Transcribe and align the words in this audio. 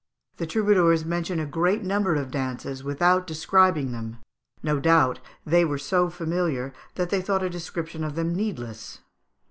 The 0.37 0.47
troubadours 0.47 1.05
mention 1.05 1.39
a 1.39 1.45
great 1.45 1.83
number 1.83 2.15
of 2.15 2.31
dances, 2.31 2.83
without 2.83 3.27
describing 3.27 3.91
them; 3.91 4.17
no 4.63 4.79
doubt 4.79 5.19
they 5.45 5.63
were 5.63 5.77
so 5.77 6.09
familiar 6.09 6.73
that 6.95 7.11
they 7.11 7.21
thought 7.21 7.43
a 7.43 7.51
description 7.51 8.03
of 8.03 8.15
them 8.15 8.33
needless. 8.33 9.01